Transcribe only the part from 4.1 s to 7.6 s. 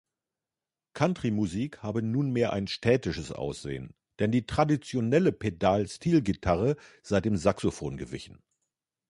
denn die traditionelle Pedal-Steel-Gitarre sei dem